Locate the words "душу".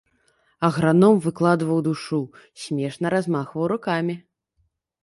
1.89-2.21